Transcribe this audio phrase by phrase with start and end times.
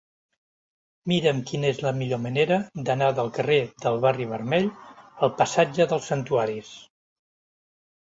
[1.11, 2.57] Mira'm quina és la millor manera
[2.89, 4.69] d'anar del carrer del Barri Vermell
[5.29, 6.77] al passatge dels Santuaris.